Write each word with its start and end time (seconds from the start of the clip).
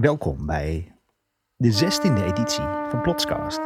Welkom 0.00 0.46
bij 0.46 0.92
de 1.56 1.72
16e 1.72 2.24
editie 2.24 2.64
van 2.88 3.00
Plotscast. 3.02 3.58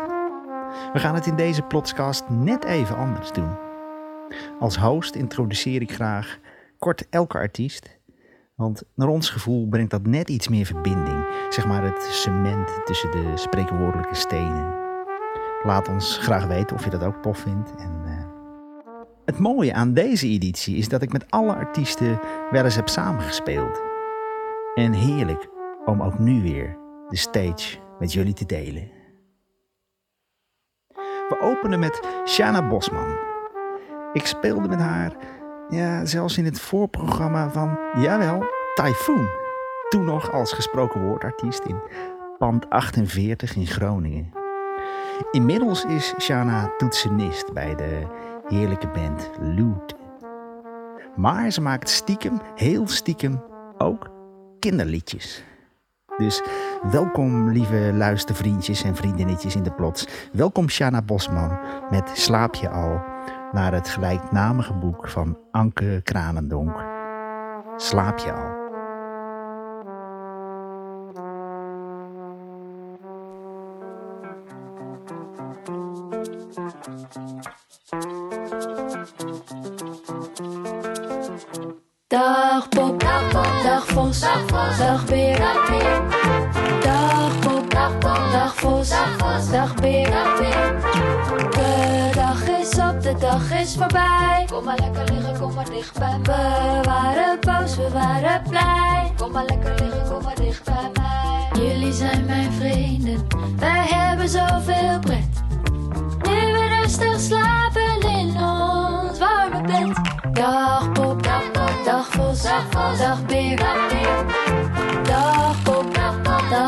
We 0.92 0.98
gaan 0.98 1.14
het 1.14 1.26
in 1.26 1.36
deze 1.36 1.62
Plotscast 1.62 2.28
net 2.28 2.64
even 2.64 2.96
anders 2.96 3.32
doen. 3.32 3.56
Als 4.60 4.76
host 4.76 5.14
introduceer 5.14 5.80
ik 5.82 5.92
graag 5.92 6.38
kort 6.78 7.08
elke 7.08 7.38
artiest, 7.38 7.98
want 8.54 8.82
naar 8.94 9.08
ons 9.08 9.30
gevoel 9.30 9.68
brengt 9.68 9.90
dat 9.90 10.06
net 10.06 10.28
iets 10.28 10.48
meer 10.48 10.66
verbinding, 10.66 11.26
zeg 11.48 11.66
maar 11.66 11.84
het 11.84 12.02
cement 12.02 12.80
tussen 12.84 13.10
de 13.10 13.32
spreekwoordelijke 13.34 14.14
stenen. 14.14 14.74
Laat 15.62 15.88
ons 15.88 16.18
graag 16.18 16.46
weten 16.46 16.76
of 16.76 16.84
je 16.84 16.90
dat 16.90 17.04
ook 17.04 17.22
tof 17.22 17.38
vindt. 17.38 17.74
En, 17.76 18.02
uh... 18.06 18.26
Het 19.24 19.38
mooie 19.38 19.74
aan 19.74 19.94
deze 19.94 20.26
editie 20.26 20.76
is 20.76 20.88
dat 20.88 21.02
ik 21.02 21.12
met 21.12 21.30
alle 21.30 21.54
artiesten 21.54 22.20
wel 22.50 22.64
eens 22.64 22.76
heb 22.76 22.88
samengespeeld. 22.88 23.80
En 24.74 24.92
heerlijk 24.92 25.58
om 25.90 26.02
ook 26.02 26.18
nu 26.18 26.42
weer 26.42 26.76
de 27.08 27.16
stage 27.16 27.78
met 27.98 28.12
jullie 28.12 28.34
te 28.34 28.46
delen. 28.46 28.90
We 31.28 31.40
openen 31.40 31.78
met 31.78 32.00
Shana 32.26 32.68
Bosman. 32.68 33.16
Ik 34.12 34.26
speelde 34.26 34.68
met 34.68 34.78
haar, 34.78 35.16
ja, 35.68 36.04
zelfs 36.04 36.38
in 36.38 36.44
het 36.44 36.60
voorprogramma 36.60 37.50
van, 37.50 37.78
jawel, 37.94 38.44
Typhoon. 38.74 39.28
Toen 39.88 40.04
nog 40.04 40.32
als 40.32 40.52
gesproken 40.52 41.06
woordartiest 41.06 41.64
in 41.64 41.80
Pand 42.38 42.70
48 42.70 43.56
in 43.56 43.66
Groningen. 43.66 44.32
Inmiddels 45.30 45.84
is 45.84 46.14
Shana 46.18 46.72
toetsenist 46.76 47.52
bij 47.52 47.74
de 47.74 48.06
heerlijke 48.48 48.88
band 48.88 49.30
Loot. 49.40 49.94
Maar 51.16 51.50
ze 51.50 51.60
maakt 51.60 51.88
stiekem, 51.88 52.40
heel 52.54 52.88
stiekem, 52.88 53.42
ook 53.78 54.10
kinderliedjes. 54.58 55.44
Dus 56.20 56.42
welkom 56.90 57.50
lieve 57.50 57.90
luistervriendjes 57.94 58.82
en 58.82 58.96
vriendinnetjes 58.96 59.56
in 59.56 59.62
de 59.62 59.72
plots. 59.72 60.06
Welkom 60.32 60.68
Shana 60.68 61.02
Bosman 61.02 61.58
met 61.90 62.10
Slaap 62.14 62.54
je 62.54 62.68
al 62.68 63.00
naar 63.52 63.72
het 63.72 63.88
gelijknamige 63.88 64.74
boek 64.74 65.08
van 65.08 65.38
Anke 65.50 66.00
Kranendonk. 66.04 66.84
Slaap 67.76 68.18
je 68.18 68.32
al. 68.32 68.59
Dag 88.50 88.58
Vos, 88.58 88.88
dag, 88.88 89.16
vos, 89.18 89.50
dag 89.50 89.74
Beer, 89.74 90.10
dag, 90.10 90.38
beer. 90.38 91.50
De 91.50 92.10
dag 92.14 92.48
is 92.48 92.78
op, 92.78 93.02
de 93.02 93.14
dag 93.18 93.50
is 93.60 93.76
voorbij. 93.76 94.46
Kom 94.52 94.64
maar 94.64 94.78
lekker 94.78 95.14
liggen, 95.14 95.38
kom 95.40 95.54
maar 95.54 95.70
dichtbij 95.70 96.18
mij. 96.26 96.26
We 96.26 96.80
waren 96.84 97.38
boos, 97.40 97.76
we 97.76 97.90
waren 97.92 98.42
blij. 98.48 99.12
Kom 99.16 99.32
maar 99.32 99.44
lekker 99.44 99.74
liggen, 99.74 100.12
kom 100.12 100.22
maar 100.22 100.34
dicht 100.34 100.64
bij 100.64 100.90
mij. 100.92 101.64
Jullie 101.64 101.92
zijn 101.92 102.24
mijn 102.24 102.52
vrienden, 102.52 103.26
wij 103.56 103.86
hebben 103.88 104.28
zoveel 104.28 104.98
pret. 105.00 105.28
Nu 106.22 106.52
we 106.52 106.80
rustig 106.82 107.20
slapen 107.20 108.10
in 108.10 108.36
ons 108.42 109.18
warme 109.18 109.60
bed. 109.62 109.96
Dag 110.32 110.92
Pop, 110.92 111.22
dag 111.22 111.50
dag 111.84 112.06
Vos, 112.06 112.42
dag, 112.42 112.64
vos, 112.70 112.98
dag 112.98 113.26
Beer, 113.26 113.56
dag 113.56 113.88
Beer. 113.88 114.49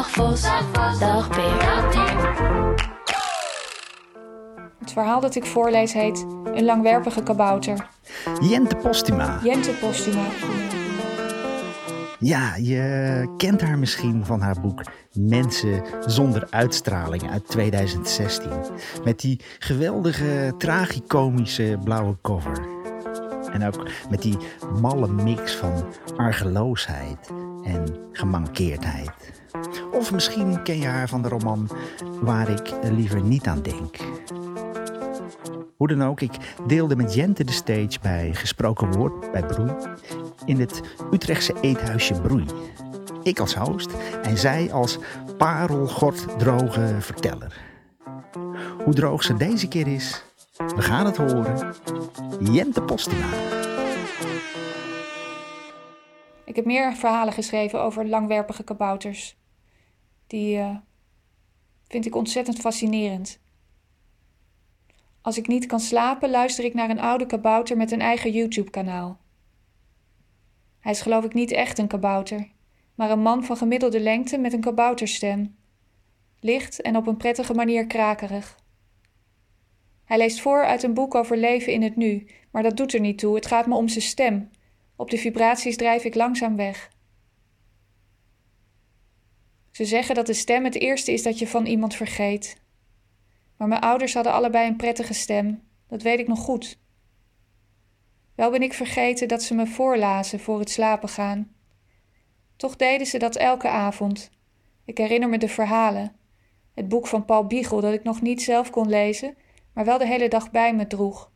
Dag 0.03 0.11
Vos, 0.11 0.43
dag. 0.99 1.29
Het 4.79 4.93
verhaal 4.93 5.21
dat 5.21 5.35
ik 5.35 5.45
voorlees 5.45 5.93
heet 5.93 6.27
Een 6.45 6.65
langwerpige 6.65 7.23
kabouter. 7.23 7.89
Jente 8.41 8.77
Postuma. 8.77 9.41
Jente 9.43 9.71
Postuma. 9.71 10.25
Ja, 12.19 12.57
je 12.57 13.35
kent 13.37 13.61
haar 13.61 13.79
misschien 13.79 14.27
van 14.27 14.41
haar 14.41 14.61
boek 14.61 14.83
Mensen 15.13 15.83
zonder 16.07 16.47
uitstraling 16.51 17.31
uit 17.31 17.49
2016. 17.49 18.51
Met 19.05 19.21
die 19.21 19.41
geweldige 19.59 20.55
tragicomische 20.59 21.79
blauwe 21.85 22.17
cover. 22.23 22.61
En 23.53 23.67
ook 23.67 23.89
met 24.11 24.23
die 24.23 24.37
malle 24.81 25.09
mix 25.09 25.57
van 25.57 25.85
argeloosheid 26.17 27.31
en 27.65 27.97
gemankeerdheid. 28.13 29.11
Of 29.93 30.13
misschien 30.13 30.63
ken 30.63 30.79
je 30.79 30.87
haar 30.87 31.09
van 31.09 31.23
de 31.23 31.29
roman 31.29 31.69
Waar 32.21 32.49
ik 32.49 32.75
liever 32.83 33.23
niet 33.23 33.47
aan 33.47 33.63
denk. 33.63 33.97
Hoe 35.77 35.89
dan 35.89 36.05
ook, 36.05 36.21
ik 36.21 36.33
deelde 36.67 36.97
met 36.97 37.15
Jente 37.15 37.45
de 37.45 37.53
stage 37.53 37.99
bij 38.03 38.35
Gesproken 38.35 38.93
Woord 38.93 39.33
bij 39.33 39.47
Broei 39.47 39.73
in 40.45 40.61
het 40.61 40.81
Utrechtse 41.13 41.55
eethuisje 41.61 42.21
Broei. 42.21 42.45
Ik 43.23 43.41
als 43.41 43.55
host 43.55 43.91
en 44.23 44.39
zij 44.39 44.73
als 44.73 44.99
parelgorddroge 45.39 46.97
verteller. 46.99 47.61
Hoe 48.85 48.95
droog 48.95 49.23
ze 49.23 49.37
deze 49.37 49.69
keer 49.69 49.87
is, 49.87 50.23
we 50.57 50.83
gaan 50.83 51.07
het 51.07 51.17
horen. 51.17 51.75
Jente 52.41 52.83
Postuma. 52.83 53.62
Ik 56.53 56.59
heb 56.59 56.67
meer 56.67 56.97
verhalen 56.97 57.33
geschreven 57.33 57.81
over 57.81 58.07
langwerpige 58.07 58.65
kabouters. 58.65 59.37
Die 60.27 60.57
uh, 60.57 60.77
vind 61.89 62.07
ik 62.07 62.15
ontzettend 62.15 62.59
fascinerend. 62.59 63.41
Als 65.21 65.39
ik 65.39 65.47
niet 65.47 65.67
kan 65.67 65.81
slapen, 65.81 66.31
luister 66.31 66.65
ik 66.65 66.75
naar 66.75 66.91
een 66.91 67.01
oude 67.01 67.27
kabouter 67.27 67.77
met 67.77 67.91
een 67.91 68.01
eigen 68.01 68.31
YouTube-kanaal. 68.31 69.21
Hij 70.81 70.93
is 70.93 71.01
geloof 71.01 71.25
ik 71.25 71.35
niet 71.35 71.51
echt 71.51 71.79
een 71.79 71.87
kabouter, 71.87 72.49
maar 72.95 73.11
een 73.11 73.23
man 73.23 73.45
van 73.45 73.57
gemiddelde 73.57 74.01
lengte 74.01 74.39
met 74.39 74.53
een 74.53 74.61
kabouterstem. 74.61 75.57
Licht 76.41 76.81
en 76.81 76.97
op 76.97 77.07
een 77.07 77.17
prettige 77.17 77.55
manier 77.55 77.87
krakerig. 77.87 78.59
Hij 80.05 80.19
leest 80.19 80.41
voor 80.41 80.65
uit 80.65 80.83
een 80.83 80.95
boek 80.95 81.15
over 81.15 81.37
leven 81.37 81.73
in 81.73 81.83
het 81.83 81.97
nu, 81.97 82.27
maar 82.51 82.63
dat 82.63 82.77
doet 82.77 82.95
er 82.95 83.01
niet 83.01 83.19
toe, 83.19 83.35
het 83.35 83.47
gaat 83.47 83.67
me 83.67 83.75
om 83.75 83.89
zijn 83.89 84.05
stem. 84.05 84.51
Op 85.03 85.11
de 85.11 85.19
vibraties 85.19 85.77
drijf 85.77 86.05
ik 86.05 86.15
langzaam 86.15 86.57
weg. 86.57 86.91
Ze 89.71 89.85
zeggen 89.85 90.15
dat 90.15 90.27
de 90.27 90.33
stem 90.33 90.65
het 90.65 90.75
eerste 90.75 91.13
is 91.13 91.23
dat 91.23 91.39
je 91.39 91.49
van 91.49 91.67
iemand 91.67 91.95
vergeet. 91.95 92.57
Maar 93.57 93.69
mijn 93.69 93.81
ouders 93.81 94.15
hadden 94.15 94.33
allebei 94.33 94.69
een 94.69 94.77
prettige 94.77 95.15
stem, 95.15 95.63
dat 95.89 96.03
weet 96.03 96.19
ik 96.19 96.29
nog 96.29 96.39
goed. 96.39 96.79
Wel 98.35 98.51
ben 98.51 98.63
ik 98.63 98.73
vergeten 98.73 99.29
dat 99.29 99.43
ze 99.43 99.55
me 99.55 99.67
voorlazen 99.67 100.41
voor 100.41 100.59
het 100.59 100.71
slapen 100.71 101.09
gaan. 101.09 101.53
Toch 102.57 102.77
deden 102.77 103.07
ze 103.07 103.19
dat 103.19 103.37
elke 103.37 103.69
avond. 103.69 104.31
Ik 104.85 104.99
herinner 104.99 105.29
me 105.29 105.39
de 105.39 105.49
verhalen. 105.49 106.17
Het 106.75 106.89
boek 106.89 107.07
van 107.07 107.25
Paul 107.25 107.47
Biegel 107.47 107.81
dat 107.81 107.93
ik 107.93 108.03
nog 108.03 108.21
niet 108.21 108.43
zelf 108.43 108.71
kon 108.71 108.89
lezen, 108.89 109.37
maar 109.75 109.85
wel 109.85 109.99
de 109.99 110.07
hele 110.07 110.29
dag 110.29 110.51
bij 110.51 110.75
me 110.75 110.87
droeg. 110.87 111.31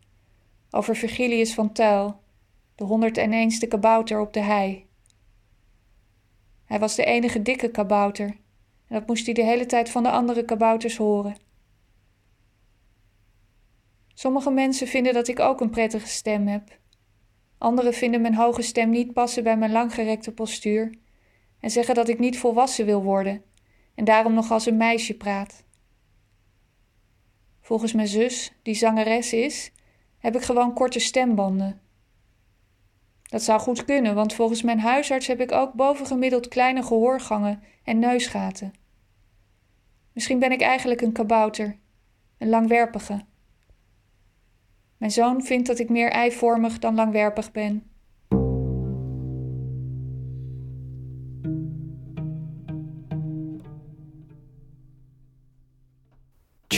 Over 0.71 0.97
Virgilius 0.97 1.55
van 1.55 1.73
Tuil, 1.73 2.25
de 2.77 2.85
101ste 2.85 3.69
kabouter 3.69 4.21
op 4.21 4.33
de 4.33 4.41
hei. 4.41 4.87
Hij 6.65 6.79
was 6.79 6.95
de 6.95 7.05
enige 7.05 7.43
dikke 7.43 7.71
kabouter 7.71 8.27
en 8.87 8.99
dat 8.99 9.07
moest 9.07 9.25
hij 9.25 9.35
de 9.35 9.45
hele 9.45 9.67
tijd 9.67 9.91
van 9.91 10.03
de 10.03 10.11
andere 10.11 10.45
kabouters 10.45 10.97
horen. 10.97 11.37
Sommige 14.15 14.51
mensen 14.51 14.87
vinden 14.87 15.15
dat 15.15 15.29
ik 15.29 15.41
ook 15.41 15.61
een 15.61 15.71
prettige 15.71 16.09
stem 16.09 16.47
heb. 16.47 16.79
Anderen 17.59 17.93
vinden 17.93 18.21
mijn 18.21 18.35
hoge 18.35 18.63
stem 18.63 18.91
niet 18.91 19.13
passen 19.13 19.43
bij 19.43 19.57
mijn 19.57 19.73
langgerekte 19.73 20.33
postuur 20.33 20.95
en 21.61 21.71
zeggen 21.71 21.95
dat 21.95 22.09
ik 22.09 22.19
niet 22.19 22.39
volwassen 22.39 22.87
wil 22.87 23.03
worden 23.03 23.43
en 23.95 24.05
daarom 24.05 24.35
nog 24.35 24.51
als 24.51 24.67
een 24.67 24.77
meisje 24.77 25.17
praat. 25.17 25.65
Volgens 27.61 27.93
mijn 27.93 28.09
zus, 28.09 28.53
die 28.63 28.75
zangeres 28.75 29.33
is, 29.33 29.73
heb 30.19 30.37
ik 30.37 30.43
gewoon 30.43 30.75
korte 30.75 30.99
stembanden. 30.99 31.81
Dat 33.26 33.42
zou 33.42 33.60
goed 33.60 33.86
kunnen, 33.86 34.16
want 34.16 34.34
volgens 34.34 34.62
mijn 34.62 34.80
huisarts 34.80 35.28
heb 35.28 35.42
ik 35.42 35.52
ook 35.52 35.74
bovengemiddeld 35.74 36.48
kleine 36.48 36.84
gehoorgangen 36.84 37.64
en 37.84 38.00
neusgaten. 38.00 38.74
Misschien 40.14 40.40
ben 40.40 40.52
ik 40.52 40.62
eigenlijk 40.62 41.02
een 41.02 41.12
kabouter, 41.12 41.78
een 42.38 42.50
langwerpige. 42.50 43.22
Mijn 44.98 45.12
zoon 45.12 45.44
vindt 45.44 45.68
dat 45.68 45.80
ik 45.80 45.90
meer 45.90 46.10
eivormig 46.10 46.80
dan 46.80 46.96
langwerpig 46.96 47.52
ben. 47.52 47.92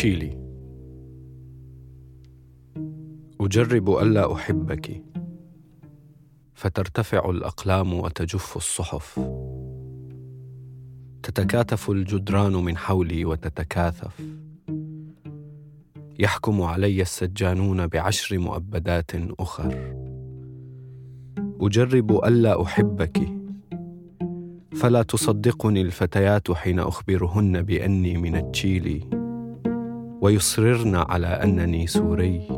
تشيلي 0.04 0.38
اجرب 3.40 3.90
الا 3.90 4.34
احبك 4.34 5.04
فترتفع 6.59 7.31
الأقلام 7.31 7.95
وتجف 7.95 8.57
الصحف. 8.57 9.21
تتكاتف 11.23 11.91
الجدران 11.91 12.53
من 12.53 12.77
حولي 12.77 13.25
وتتكاثف. 13.25 14.21
يحكم 16.19 16.63
علي 16.63 17.03
السجانون 17.03 17.87
بعشر 17.87 18.39
مؤبدات 18.39 19.11
أخر. 19.41 19.95
أجرب 21.61 22.25
ألا 22.25 22.63
أحبك. 22.63 23.21
فلا 24.75 25.03
تصدقني 25.03 25.81
الفتيات 25.81 26.53
حين 26.53 26.79
أخبرهن 26.81 27.63
بأني 27.63 28.17
من 28.17 28.53
تشيلي 28.53 29.01
ويصررن 30.21 30.95
على 30.95 31.27
أنني 31.27 31.87
سوري. 31.87 32.58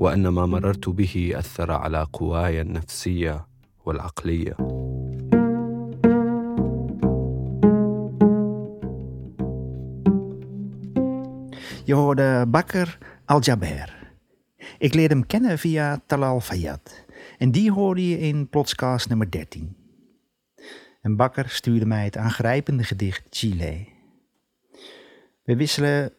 وان 0.00 0.28
ما 0.28 0.46
مررت 0.46 0.88
به 0.88 1.32
اثر 1.34 1.70
على 1.72 2.06
قواي 2.12 2.60
النفسيه 2.60 3.46
والعقليه 3.84 4.56
Je 11.84 11.94
hoorde 11.94 12.44
Bakker 12.48 12.98
Al-Jaber. 13.24 14.12
Ik 14.78 14.94
leerde 14.94 15.14
hem 15.14 15.26
kennen 15.26 15.58
via 15.58 16.02
Talal 16.06 16.40
Fayyad. 16.40 17.04
En 17.38 17.50
die 17.50 17.72
hoorde 17.72 18.08
je 18.08 18.18
in 18.18 18.48
Plotscast 18.48 19.08
nummer 19.08 19.30
13. 19.30 19.76
En 21.00 21.16
Bakker 21.16 21.48
stuurde 21.48 21.86
mij 21.86 22.04
het 22.04 22.16
aangrijpende 22.16 22.84
gedicht 22.84 23.22
Chile. 23.30 23.86
We 25.42 25.56
wisselen 25.56 26.12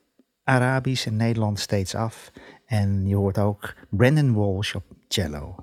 Arabisch 0.43 1.07
en 1.07 1.15
Nederlands 1.15 1.61
steeds 1.61 1.95
af. 1.95 2.31
en 2.68 3.06
je 3.06 3.16
hoort 3.16 3.38
ook 3.38 3.74
Brandon 3.88 4.34
Walsh 4.34 4.74
op 4.74 4.84
cello. 5.08 5.56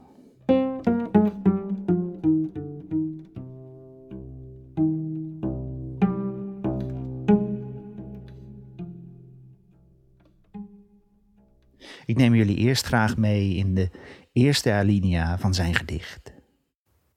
Ik 12.06 12.18
neem 12.18 12.36
jullie 12.36 12.58
eerst 12.58 12.86
graag 12.86 13.18
mee 13.18 13.56
in 13.56 13.76
de 13.76 13.90
eerste 14.32 14.72
alinea 14.72 15.38
van 15.38 15.54
zijn 15.54 15.76
gedicht. 15.76 16.34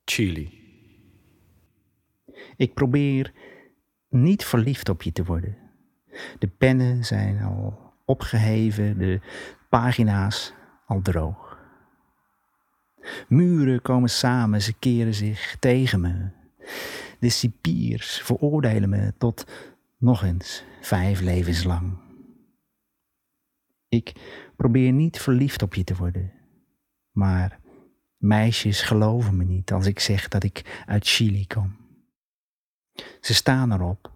Chili. 0.05 0.51
Ik 2.57 2.75
probeer 2.75 3.33
niet 4.09 4.45
verliefd 4.45 4.89
op 4.89 5.03
je 5.03 5.13
te 5.13 5.25
worden. 5.25 5.57
De 6.39 6.49
pennen 6.49 7.05
zijn 7.05 7.43
al 7.43 7.93
opgeheven, 8.05 8.99
de 8.99 9.21
pagina's 9.69 10.53
al 10.87 11.03
droog. 11.03 11.59
Muren 13.29 13.83
komen 13.83 14.11
samen, 14.11 14.63
ze 14.63 14.73
keren 14.73 15.15
zich 15.15 15.57
tegen 15.59 16.01
me. 16.01 16.29
De 17.21 17.29
cipiers 17.29 18.21
veroordelen 18.23 18.89
me 18.89 19.15
tot 19.19 19.47
nog 19.97 20.23
eens 20.23 20.65
vijf 20.81 21.21
levens 21.21 21.65
lang. 21.65 21.99
Ik 23.89 24.13
probeer 24.57 24.93
niet 24.93 25.21
verliefd 25.21 25.63
op 25.63 25.75
je 25.75 25.85
te 25.85 25.97
worden, 25.97 26.33
maar 27.11 27.61
meisjes 28.17 28.83
geloven 28.83 29.37
me 29.37 29.45
niet 29.45 29.73
als 29.73 29.87
ik 29.87 30.01
zeg 30.01 30.29
dat 30.29 30.43
ik 30.43 30.83
uit 30.87 31.07
Chili 31.07 31.47
kom. 31.47 31.77
Ze 33.21 33.35
staan 33.35 33.73
erop. 33.73 34.13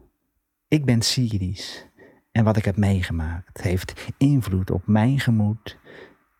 Ik 0.68 0.84
ben 0.84 1.02
Syrisch 1.02 1.86
en 2.32 2.44
wat 2.44 2.56
ik 2.56 2.64
heb 2.64 2.76
meegemaakt 2.76 3.62
heeft 3.62 4.14
invloed 4.18 4.70
op 4.70 4.86
mijn 4.86 5.20
gemoed 5.20 5.78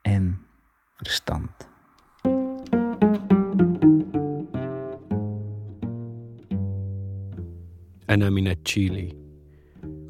en 0.02 0.38
verstand. 0.96 1.50
أنا 8.10 8.30
من 8.30 8.62
تشيلي 8.62 9.16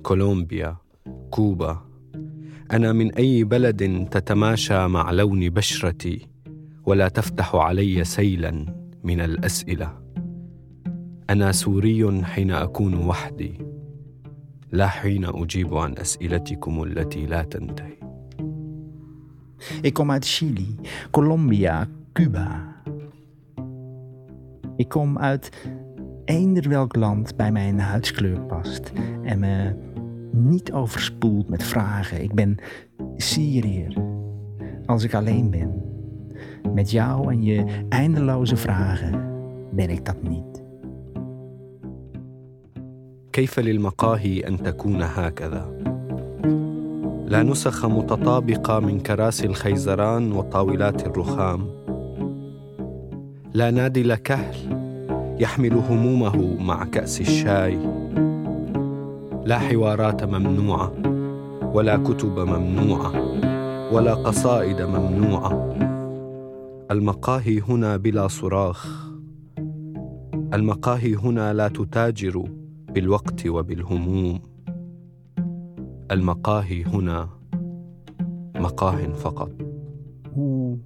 كولومبيا 0.03 0.77
كوبا 1.31 1.87
أنا 2.73 2.93
من 2.93 3.15
اي 3.15 3.45
بلد 3.45 4.09
تتماشى 4.11 4.87
مع 4.87 5.11
لون 5.11 5.51
بشرتي 5.51 6.29
ولا 6.87 7.09
تفتح 7.09 7.55
علي 7.55 8.05
سيلا 8.05 8.67
من 9.05 9.21
الاسئله 9.21 10.03
أنا 11.31 11.53
سوري 11.53 12.25
حين 12.25 12.51
اكون 12.51 12.95
وحدي 12.95 13.72
لا 14.72 14.88
حين 14.88 15.26
اجيب 15.26 15.76
عن 15.76 15.98
اسئلتكم 15.98 16.84
التي 16.84 17.26
لا 17.26 17.44
تنتهي 17.44 17.98
Ik 19.82 19.94
kom 19.94 20.12
uit 20.12 20.26
Chili, 20.26 20.76
Colombia, 21.12 21.88
Cuba. 22.14 22.76
Ik 24.76 24.90
kom 24.90 25.18
uit 25.18 25.68
eender 26.26 26.70
welk 26.70 26.96
land 26.96 27.36
bij 27.36 27.52
mijn 27.52 27.80
huidskleur 27.80 28.42
past 28.42 28.92
en 29.24 29.40
me 29.40 29.76
niet 30.32 30.72
overspoelt 30.72 31.50
met 31.50 31.64
vragen. 31.64 32.24
Ik 32.24 32.34
ben 32.34 32.58
Syriër 33.16 33.98
als 34.86 35.04
ik 35.04 35.14
alleen 35.14 35.50
ben. 35.50 35.82
Met 36.74 36.92
jou 36.92 37.32
en 37.32 37.44
je 37.44 37.86
eindeloze 37.90 38.58
vragen 38.58 39.26
ben 39.72 39.90
ik 39.90 40.06
dat 40.06 40.24
niet. 40.24 40.61
كيف 43.33 43.61
للمقاهي 43.61 44.49
أن 44.49 44.63
تكون 44.63 45.03
هكذا؟ 45.03 45.71
لا 47.27 47.43
نسخ 47.43 47.87
متطابقة 47.87 48.81
من 48.81 49.01
كراسي 49.01 49.47
الخيزران 49.47 50.33
وطاولات 50.33 51.07
الرخام. 51.07 51.67
لا 53.55 53.71
نادل 53.71 54.15
كهل 54.15 54.55
يحمل 55.41 55.73
همومه 55.73 56.57
مع 56.61 56.85
كأس 56.85 57.21
الشاي. 57.21 57.79
لا 59.45 59.59
حوارات 59.59 60.25
ممنوعة 60.25 60.93
ولا 61.75 61.97
كتب 61.97 62.39
ممنوعة 62.39 63.13
ولا 63.93 64.15
قصائد 64.15 64.83
ممنوعة. 64.83 65.77
المقاهي 66.91 67.61
هنا 67.61 67.97
بلا 67.97 68.29
صراخ. 68.29 69.09
المقاهي 70.55 71.15
هنا 71.15 71.53
لا 71.53 71.69
تتاجر 71.69 72.62
بالوقت 72.94 73.48
وبالهموم 73.48 74.42
المقاهي 76.12 76.84
هنا 76.84 77.30
مقاه 78.56 79.14
فقط 79.14 79.52
Hoe 80.34 80.78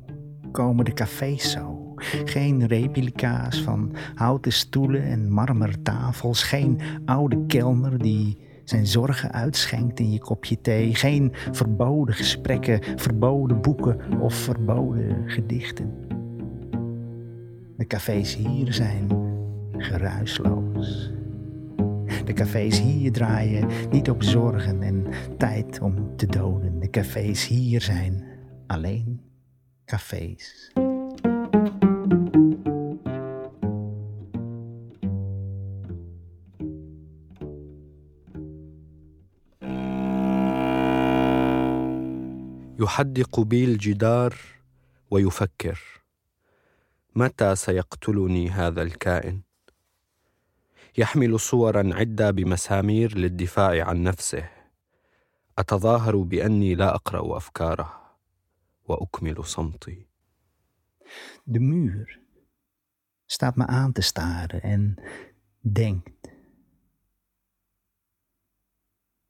komen 0.51 0.85
de 0.85 0.93
cafés 0.93 1.51
zo? 1.51 1.93
Geen 2.25 2.67
replica's 2.67 3.61
van 3.61 3.91
houten 4.15 4.51
stoelen 4.51 5.03
en 5.03 5.31
marmertafels. 5.31 6.43
Geen 6.43 6.79
oude 7.05 7.45
kelner 7.45 7.97
die 7.97 8.37
zijn 8.63 8.87
zorgen 8.87 9.31
uitschenkt 9.31 9.99
in 9.99 10.11
je 10.11 10.19
kopje 10.19 10.61
thee. 10.61 10.95
Geen 10.95 11.31
verboden 11.51 12.15
gesprekken, 12.15 12.79
verboden 12.95 13.61
boeken 13.61 14.19
of 14.19 14.33
verboden 14.33 15.29
gedichten. 15.29 15.93
De 17.77 17.87
cafés 17.87 18.35
hier 18.35 18.73
zijn 18.73 19.09
geruisloos. 19.77 21.11
De 22.25 22.33
cafés 22.33 22.79
hier 22.79 23.11
draaien 23.11 23.67
niet 23.91 24.09
op 24.09 24.23
zorgen 24.23 24.81
en 24.81 25.07
tijd 25.37 25.79
om 25.79 26.15
te 26.15 26.25
doden. 26.25 26.79
De 26.79 26.89
cafés 26.89 27.47
hier 27.47 27.81
zijn 27.81 28.23
alleen 28.67 29.21
cafés. 29.85 30.71
يحدق 42.81 43.39
بي 43.39 43.65
الجدار 43.65 44.35
ويفكر 45.11 45.79
متى 47.15 47.55
سيقتلني 47.55 48.49
هذا 48.49 48.81
الكائن 48.81 49.41
يحمل 50.97 51.39
صورا 51.39 51.89
عده 51.93 52.31
بمسامير 52.31 53.17
للدفاع 53.17 53.87
عن 53.87 54.03
نفسه 54.03 54.49
اتظاهر 55.57 56.17
باني 56.17 56.75
لا 56.75 56.95
اقرا 56.95 57.37
افكاره 57.37 58.01
واكمل 58.85 59.45
صمتي 59.45 60.05
De 61.45 61.59
muur 61.59 62.19
staat 63.25 63.55
me 63.55 63.65
aan 63.65 63.91
te 63.91 64.01
staren 64.01 64.61
en 64.61 64.95
denkt. 65.59 66.29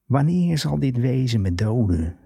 Wanneer 0.06 0.58
zal 0.58 0.80
dit 0.80 0.98
wezen 0.98 1.42
me 1.42 1.56
doden? 1.56 2.18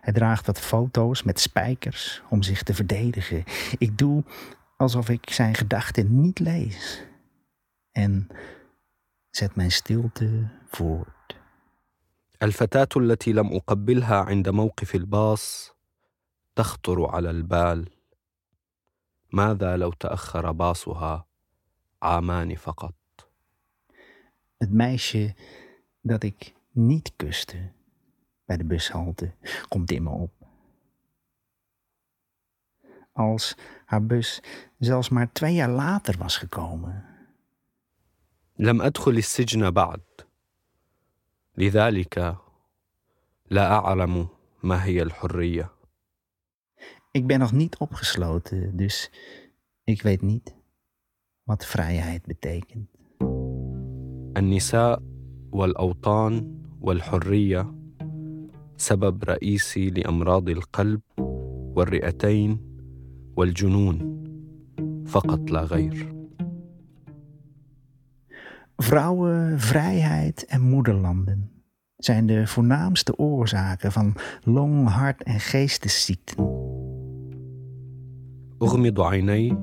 Hij 0.00 0.12
draagt 0.12 0.46
wat 0.46 0.60
foto's 0.60 1.22
met 1.22 1.40
spijkers 1.40 2.22
om 2.30 2.42
zich 2.42 2.62
te 2.62 2.74
verdedigen. 2.74 3.44
Ik 3.78 3.98
doe 3.98 4.24
alsof 4.76 5.08
ik 5.08 5.30
zijn 5.30 5.54
gedachten 5.54 6.20
niet 6.20 6.38
lees. 6.38 7.06
En 7.92 8.28
zet 9.30 9.56
mijn 9.56 9.70
stilte 9.70 10.48
voort. 10.66 11.16
الفتاه 12.42 12.88
التي 12.96 13.32
لم 13.32 13.52
اقبلها 13.52 14.16
عند 14.16 14.48
موقف 14.48 14.94
الباص 14.94 15.72
تخطر 16.56 17.06
على 17.06 17.30
البال 17.30 17.88
ماذا 19.32 19.76
لو 19.76 19.92
تاخر 19.92 20.52
باصها 20.52 21.26
عامان 22.02 22.54
فقط 22.54 22.94
Het 24.56 24.72
meisje 24.72 25.34
dat 26.00 26.22
ik 26.22 26.54
niet 26.72 27.12
kuste 27.16 27.72
bij 28.44 28.56
de 28.56 28.64
bushalte 28.64 29.30
komt 29.68 29.90
in 29.90 30.02
me 30.02 30.10
op. 30.10 30.32
Als 33.12 33.56
haar 33.84 34.06
bus 34.06 34.42
zelfs 34.78 35.08
maar 35.08 35.32
twee 35.32 35.54
jaar 35.54 35.70
later 35.70 36.18
was 36.18 36.36
gekomen. 36.36 37.09
لم 38.59 38.81
أدخل 38.81 39.11
السجن 39.17 39.71
بعد. 39.71 40.01
لذلك 41.57 42.37
لا 43.49 43.71
أعلم 43.73 44.27
ما 44.63 44.85
هي 44.85 45.01
الحرية. 45.01 45.69
Ik 47.11 47.27
ben 47.27 47.39
nog 47.39 47.51
niet 47.51 47.77
opgesloten, 47.77 48.77
dus 48.77 49.11
ik 49.83 50.01
weet 50.01 50.21
niet 50.21 50.55
wat 51.43 51.65
vrijheid 51.65 52.25
betekent. 52.25 52.89
النساء 54.37 55.01
والأوطان 55.51 56.61
والحرية 56.81 57.75
سبب 58.77 59.23
رئيسي 59.23 59.89
لأمراض 59.89 60.49
القلب 60.49 61.01
والرئتين 61.75 62.59
والجنون 63.35 63.97
فقط 65.05 65.51
لا 65.51 65.61
غير. 65.61 66.20
Vrouwen, 68.81 69.59
vrijheid 69.59 70.45
en 70.45 70.61
moederlanden 70.61 71.51
zijn 71.97 72.25
de 72.25 72.47
voornaamste 72.47 73.17
oorzaken 73.17 73.91
van 73.91 74.13
long-, 74.43 74.87
hart- 74.89 75.23
en 75.23 75.39
geestesziekten. 75.39 76.37
أغمض 78.61 79.01
عيني 79.01 79.57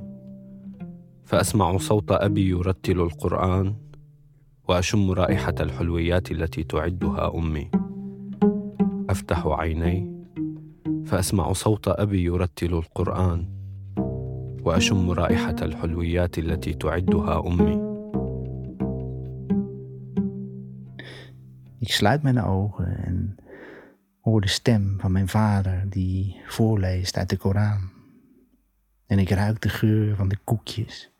فأسمع 1.24 1.76
صوت 1.76 2.12
أبي 2.12 2.48
يرتل 2.48 3.00
القرآن 3.00 3.74
وأشم 4.68 5.10
رائحة 5.10 5.54
الحلويات 5.60 6.30
التي 6.30 6.64
تعدها 6.64 7.34
أمي 7.34 7.70
أفتح 9.10 9.46
عيني 9.46 10.24
فأسمع 11.04 11.52
صوت 11.52 11.88
أبي 11.88 12.22
يرتل 12.22 12.74
القرآن 12.74 13.48
وأشم 14.64 15.10
رائحة 15.10 15.56
الحلويات 15.62 16.38
التي 16.38 16.74
تعدها 16.74 17.46
أمي 17.46 17.87
Ik 21.80 21.92
sluit 21.92 22.22
mijn 22.22 22.42
ogen 22.42 23.04
en 23.04 23.36
hoor 24.20 24.40
de 24.40 24.48
stem 24.48 24.96
van 25.00 25.12
mijn 25.12 25.28
vader 25.28 25.90
die 25.90 26.40
voorleest 26.46 27.16
uit 27.16 27.28
de 27.28 27.36
Koran. 27.36 27.90
En 29.06 29.18
ik 29.18 29.30
ruik 29.30 29.60
de 29.60 29.68
geur 29.68 30.16
van 30.16 30.28
de 30.28 30.36
koekjes 30.44 31.10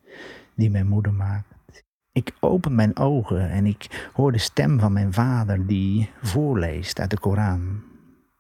die 0.55 0.71
mijn 0.71 0.87
moeder 0.87 1.15
maakt. 1.15 1.85
Ik 2.13 2.37
open 2.41 2.75
mijn 2.75 2.97
ogen 2.97 3.51
en 3.51 3.67
ik 3.67 4.11
hoor 4.13 4.33
de 4.33 4.39
stem 4.39 4.79
van 4.79 4.93
mijn 4.93 5.13
vader 5.13 5.67
die 5.67 6.11
voorleest 6.23 7.01
uit 7.01 7.11
de 7.11 7.19
Koran. 7.19 7.83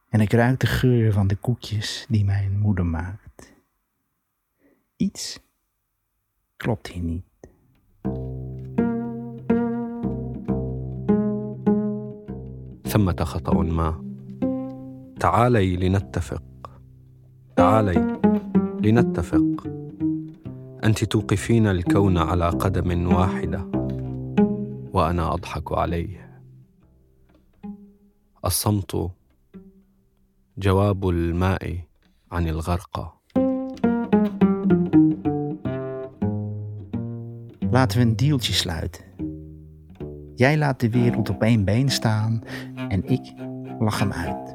En 0.08 0.20
ik 0.20 0.32
ruik 0.32 0.60
de 0.60 0.66
geur 0.66 1.12
van 1.12 1.26
de 1.26 1.36
koekjes 1.36 2.06
die 2.08 2.24
mijn 2.24 2.58
moeder 2.58 2.86
maakt. 2.86 3.54
Iets 4.96 5.40
klopt 6.56 6.86
hier 6.86 7.02
niet. 7.02 7.27
ثمة 12.88 13.24
خطأ 13.24 13.62
ما. 13.62 14.04
تعالي 15.20 15.76
لنتفق. 15.76 16.42
تعالي 17.56 18.20
لنتفق. 18.82 19.66
أنت 20.84 21.04
توقفين 21.04 21.66
الكون 21.66 22.18
على 22.18 22.48
قدم 22.48 23.12
واحدة 23.14 23.64
وأنا 24.92 25.34
أضحك 25.34 25.72
عليه. 25.72 26.28
الصمت 28.44 29.10
جواب 30.58 31.08
الماء 31.08 31.78
عن 32.32 32.48
الغرقى 32.48 33.18
Laten 37.70 37.98
we 37.98 38.04
een 38.04 38.16
dealtje 38.16 38.52
sluiten. 38.52 39.07
Jij 40.38 40.56
laat 40.56 40.80
de 40.80 40.90
wereld 40.90 41.30
op 41.30 41.42
één 41.42 41.64
been 41.64 41.88
staan 41.88 42.42
en 42.88 43.08
ik 43.08 43.32
lach 43.78 43.98
hem 43.98 44.12
uit. 44.12 44.52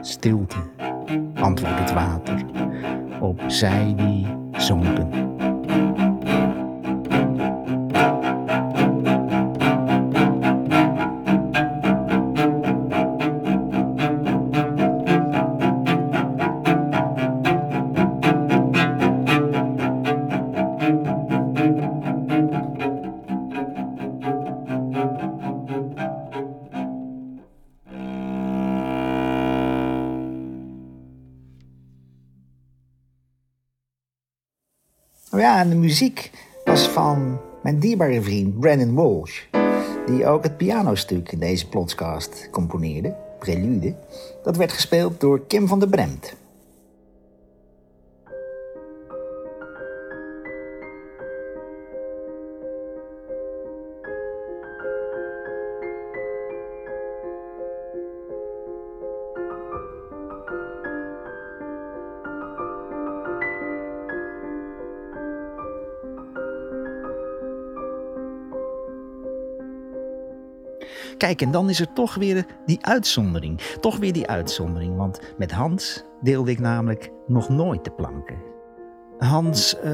Stilte, 0.00 0.56
antwoordt 1.34 1.78
het 1.78 1.92
water, 1.92 2.44
op 3.20 3.42
zij 3.46 3.94
die 3.96 4.26
zonken. 4.52 5.29
En 35.60 35.68
de 35.68 35.76
muziek 35.76 36.30
was 36.64 36.88
van 36.88 37.40
mijn 37.62 37.78
dierbare 37.78 38.22
vriend 38.22 38.60
Brandon 38.60 38.94
Walsh, 38.94 39.40
die 40.06 40.26
ook 40.26 40.42
het 40.42 40.56
pianostuk 40.56 41.32
in 41.32 41.38
deze 41.38 41.68
podcast 41.68 42.48
componeerde, 42.50 43.16
Prelude. 43.38 43.94
Dat 44.42 44.56
werd 44.56 44.72
gespeeld 44.72 45.20
door 45.20 45.46
Kim 45.46 45.68
van 45.68 45.78
der 45.78 45.88
Bremt. 45.88 46.36
Kijk, 71.20 71.42
en 71.42 71.50
dan 71.50 71.68
is 71.68 71.80
er 71.80 71.92
toch 71.92 72.14
weer 72.14 72.46
die 72.66 72.78
uitzondering. 72.86 73.60
Toch 73.80 73.96
weer 73.96 74.12
die 74.12 74.26
uitzondering, 74.26 74.96
want 74.96 75.20
met 75.38 75.52
Hans 75.52 76.04
deelde 76.20 76.50
ik 76.50 76.58
namelijk 76.58 77.10
nog 77.26 77.48
nooit 77.48 77.84
de 77.84 77.90
planken. 77.90 78.36
Hans, 79.18 79.78
eh... 79.80 79.90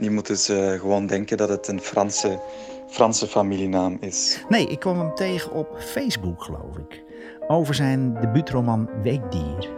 Je 0.00 0.10
moet 0.10 0.26
dus 0.26 0.46
gewoon 0.80 1.06
denken 1.06 1.36
dat 1.36 1.48
het 1.48 1.68
een 1.68 1.80
Franse, 1.80 2.40
Franse 2.86 3.26
familienaam 3.26 3.96
is. 4.00 4.44
Nee, 4.48 4.66
ik 4.66 4.78
kwam 4.80 4.98
hem 4.98 5.14
tegen 5.14 5.52
op 5.52 5.76
Facebook, 5.78 6.42
geloof 6.42 6.76
ik. 6.76 7.02
Over 7.48 7.74
zijn 7.74 8.14
debuutroman 8.20 8.88
Weekdier. 9.02 9.68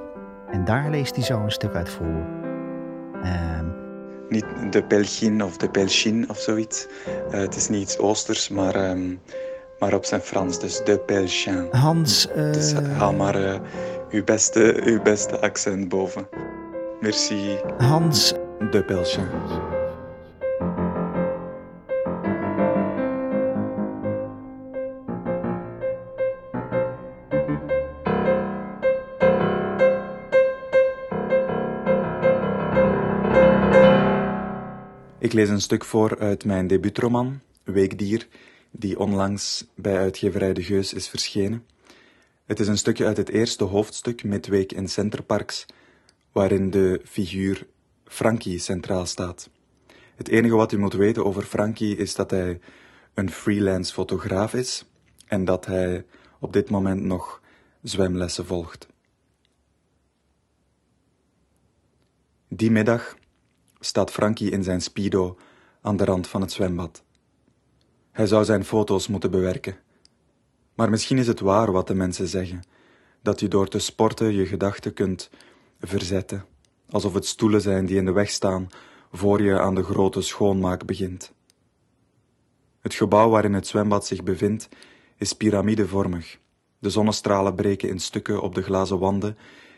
En 0.50 0.64
daar 0.64 0.90
leest 0.90 1.14
hij 1.16 1.24
zo 1.24 1.40
een 1.40 1.52
stuk 1.52 1.74
uit 1.74 1.88
voor. 1.88 2.26
Ehm, 3.22 3.64
Niet 4.28 4.44
de 4.70 4.84
Pelgin 4.84 5.44
of 5.44 5.56
de 5.56 5.70
Pelchin 5.70 6.30
of 6.30 6.38
zoiets. 6.38 6.86
Eh, 7.30 7.40
het 7.40 7.56
is 7.56 7.68
niet 7.68 7.82
iets 7.82 7.98
Oosters, 7.98 8.48
maar, 8.48 8.74
ehm, 8.74 9.14
maar 9.78 9.94
op 9.94 10.04
zijn 10.04 10.20
Frans. 10.20 10.58
Dus 10.60 10.80
de 10.84 10.98
Pelchin. 10.98 11.68
Hans, 11.70 12.28
eh... 12.28 12.52
Dus 12.52 12.72
haal 12.72 13.12
maar 13.12 13.44
eh, 13.44 13.60
uw, 14.10 14.24
beste, 14.24 14.80
uw 14.84 15.02
beste 15.02 15.40
accent 15.40 15.88
boven. 15.88 16.28
Merci. 17.00 17.58
Hans, 17.78 18.34
De 18.70 18.84
Pelchin. 18.84 19.26
Ik 35.18 35.32
lees 35.32 35.48
een 35.48 35.60
stuk 35.60 35.84
voor 35.84 36.18
uit 36.18 36.44
mijn 36.44 36.66
debuutroman, 36.66 37.40
Weekdier, 37.64 38.26
die 38.78 38.98
onlangs 38.98 39.66
bij 39.74 39.98
uitgeverij 39.98 40.52
De 40.52 40.62
Geus 40.62 40.92
is 40.92 41.08
verschenen. 41.08 41.66
Het 42.44 42.60
is 42.60 42.68
een 42.68 42.78
stukje 42.78 43.04
uit 43.04 43.16
het 43.16 43.28
eerste 43.28 43.64
hoofdstuk, 43.64 44.24
Midweek 44.24 44.72
in 44.72 44.88
Centerparks, 44.88 45.66
waarin 46.32 46.70
de 46.70 47.00
figuur 47.04 47.66
Frankie 48.04 48.58
centraal 48.58 49.06
staat. 49.06 49.50
Het 50.14 50.28
enige 50.28 50.54
wat 50.54 50.72
u 50.72 50.78
moet 50.78 50.92
weten 50.92 51.24
over 51.24 51.42
Frankie 51.42 51.96
is 51.96 52.14
dat 52.14 52.30
hij 52.30 52.60
een 53.14 53.30
freelance 53.30 53.92
fotograaf 53.92 54.54
is 54.54 54.84
en 55.26 55.44
dat 55.44 55.66
hij 55.66 56.04
op 56.40 56.52
dit 56.52 56.70
moment 56.70 57.02
nog 57.02 57.40
zwemlessen 57.82 58.46
volgt. 58.46 58.86
Die 62.48 62.70
middag 62.70 63.16
staat 63.80 64.10
Frankie 64.10 64.50
in 64.50 64.62
zijn 64.62 64.80
speedo 64.80 65.38
aan 65.80 65.96
de 65.96 66.04
rand 66.04 66.26
van 66.26 66.40
het 66.40 66.52
zwembad. 66.52 67.05
Hij 68.16 68.26
zou 68.26 68.44
zijn 68.44 68.64
foto's 68.64 69.08
moeten 69.08 69.30
bewerken. 69.30 69.76
Maar 70.74 70.90
misschien 70.90 71.18
is 71.18 71.26
het 71.26 71.40
waar 71.40 71.72
wat 71.72 71.86
de 71.86 71.94
mensen 71.94 72.28
zeggen, 72.28 72.62
dat 73.22 73.40
je 73.40 73.48
door 73.48 73.68
te 73.68 73.78
sporten 73.78 74.34
je 74.34 74.46
gedachten 74.46 74.92
kunt 74.92 75.30
verzetten, 75.80 76.44
alsof 76.90 77.14
het 77.14 77.26
stoelen 77.26 77.60
zijn 77.60 77.86
die 77.86 77.96
in 77.96 78.04
de 78.04 78.12
weg 78.12 78.30
staan 78.30 78.68
voor 79.12 79.42
je 79.42 79.60
aan 79.60 79.74
de 79.74 79.82
grote 79.82 80.20
schoonmaak 80.20 80.84
begint. 80.84 81.32
Het 82.80 82.94
gebouw 82.94 83.28
waarin 83.28 83.54
het 83.54 83.66
zwembad 83.66 84.06
zich 84.06 84.22
bevindt 84.22 84.68
is 85.16 85.32
piramidevormig. 85.32 86.38
De 86.78 86.90
zonnestralen 86.90 87.54
breken 87.54 87.88
in 87.88 88.00
stukken 88.00 88.42
op 88.42 88.54
de 88.54 88.62
glazen 88.62 88.98
wanden 88.98 89.36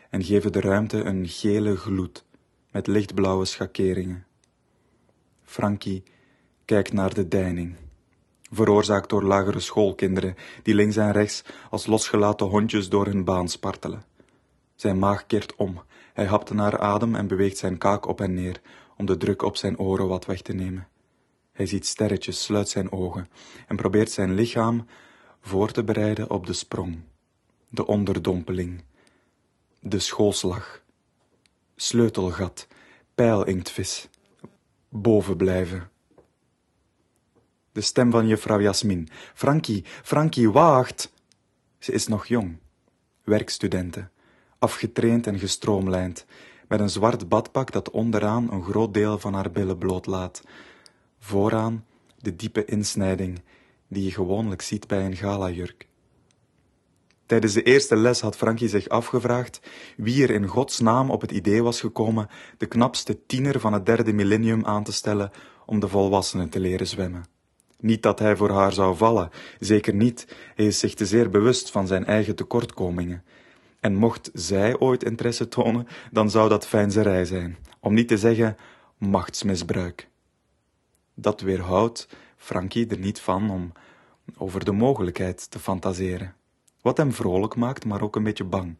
en 0.09 0.23
geven 0.23 0.51
de 0.51 0.61
ruimte 0.61 1.03
een 1.03 1.27
gele 1.27 1.75
gloed 1.75 2.25
met 2.71 2.87
lichtblauwe 2.87 3.45
schakeringen. 3.45 4.25
Frankie 5.43 6.03
kijkt 6.65 6.93
naar 6.93 7.13
de 7.13 7.27
deining, 7.27 7.75
veroorzaakt 8.51 9.09
door 9.09 9.23
lagere 9.23 9.59
schoolkinderen 9.59 10.35
die 10.63 10.75
links 10.75 10.95
en 10.95 11.11
rechts 11.11 11.43
als 11.69 11.85
losgelaten 11.85 12.47
hondjes 12.47 12.89
door 12.89 13.05
hun 13.05 13.23
baan 13.23 13.49
spartelen. 13.49 14.03
Zijn 14.75 14.99
maag 14.99 15.25
keert 15.25 15.55
om, 15.55 15.81
hij 16.13 16.25
hapt 16.25 16.53
naar 16.53 16.79
adem 16.79 17.15
en 17.15 17.27
beweegt 17.27 17.57
zijn 17.57 17.77
kaak 17.77 18.07
op 18.07 18.21
en 18.21 18.33
neer 18.33 18.61
om 18.97 19.05
de 19.05 19.17
druk 19.17 19.41
op 19.41 19.57
zijn 19.57 19.79
oren 19.79 20.07
wat 20.07 20.25
weg 20.25 20.41
te 20.41 20.53
nemen. 20.53 20.87
Hij 21.51 21.65
ziet 21.65 21.85
sterretjes, 21.85 22.43
sluit 22.43 22.69
zijn 22.69 22.91
ogen 22.91 23.27
en 23.67 23.75
probeert 23.75 24.11
zijn 24.11 24.33
lichaam 24.33 24.85
voor 25.41 25.71
te 25.71 25.83
bereiden 25.83 26.29
op 26.29 26.45
de 26.45 26.53
sprong, 26.53 26.99
de 27.69 27.85
onderdompeling, 27.85 28.83
de 29.79 29.99
schoolslag, 29.99 30.81
sleutelgat, 31.75 32.67
pijlinktvis, 33.15 34.09
boven 34.89 35.37
blijven. 35.37 35.89
De 37.79 37.85
stem 37.85 38.11
van 38.11 38.27
juffrouw 38.27 38.61
Jasmin. 38.61 39.09
Frankie, 39.33 39.83
Frankie, 40.03 40.51
wacht! 40.51 41.13
Ze 41.77 41.91
is 41.91 42.07
nog 42.07 42.25
jong, 42.25 42.57
werkstudente, 43.23 44.09
afgetraind 44.57 45.27
en 45.27 45.39
gestroomlijnd, 45.39 46.25
met 46.67 46.79
een 46.79 46.89
zwart 46.89 47.29
badpak 47.29 47.71
dat 47.71 47.89
onderaan 47.89 48.51
een 48.51 48.63
groot 48.63 48.93
deel 48.93 49.19
van 49.19 49.33
haar 49.33 49.51
billen 49.51 49.77
blootlaat. 49.77 50.41
Vooraan 51.19 51.85
de 52.17 52.35
diepe 52.35 52.65
insnijding 52.65 53.41
die 53.87 54.03
je 54.03 54.11
gewoonlijk 54.11 54.61
ziet 54.61 54.87
bij 54.87 55.05
een 55.05 55.15
galajurk. 55.15 55.87
Tijdens 57.25 57.53
de 57.53 57.63
eerste 57.63 57.95
les 57.95 58.21
had 58.21 58.37
Frankie 58.37 58.69
zich 58.69 58.89
afgevraagd 58.89 59.59
wie 59.97 60.23
er 60.23 60.29
in 60.29 60.47
Gods 60.47 60.79
naam 60.79 61.11
op 61.11 61.21
het 61.21 61.31
idee 61.31 61.63
was 61.63 61.79
gekomen 61.79 62.29
de 62.57 62.65
knapste 62.65 63.25
tiener 63.25 63.59
van 63.59 63.73
het 63.73 63.85
derde 63.85 64.13
millennium 64.13 64.65
aan 64.65 64.83
te 64.83 64.93
stellen 64.93 65.31
om 65.65 65.79
de 65.79 65.87
volwassenen 65.87 66.49
te 66.49 66.59
leren 66.59 66.87
zwemmen. 66.87 67.37
Niet 67.79 68.03
dat 68.03 68.19
hij 68.19 68.35
voor 68.35 68.49
haar 68.49 68.73
zou 68.73 68.95
vallen, 68.97 69.29
zeker 69.59 69.93
niet, 69.93 70.35
hij 70.55 70.65
is 70.65 70.79
zich 70.79 70.93
te 70.93 71.05
zeer 71.05 71.29
bewust 71.29 71.71
van 71.71 71.87
zijn 71.87 72.05
eigen 72.05 72.35
tekortkomingen. 72.35 73.23
En 73.79 73.95
mocht 73.95 74.29
zij 74.33 74.79
ooit 74.79 75.03
interesse 75.03 75.47
tonen, 75.47 75.87
dan 76.11 76.29
zou 76.29 76.49
dat 76.49 76.67
fijnzerij 76.67 77.25
zijn, 77.25 77.57
om 77.79 77.93
niet 77.93 78.07
te 78.07 78.17
zeggen 78.17 78.57
machtsmisbruik. 78.97 80.07
Dat 81.13 81.41
weerhoudt 81.41 82.07
Frankie 82.37 82.87
er 82.87 82.99
niet 82.99 83.19
van 83.19 83.49
om 83.49 83.71
over 84.37 84.65
de 84.65 84.71
mogelijkheid 84.71 85.51
te 85.51 85.59
fantaseren. 85.59 86.35
Wat 86.81 86.97
hem 86.97 87.13
vrolijk 87.13 87.55
maakt, 87.55 87.85
maar 87.85 88.01
ook 88.01 88.15
een 88.15 88.23
beetje 88.23 88.43
bang. 88.43 88.75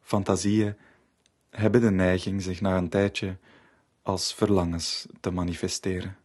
Fantasieën 0.00 0.74
hebben 1.50 1.80
de 1.80 1.90
neiging 1.90 2.42
zich 2.42 2.60
na 2.60 2.76
een 2.76 2.88
tijdje 2.88 3.36
als 4.02 4.34
verlangens 4.34 5.06
te 5.20 5.30
manifesteren. 5.30 6.16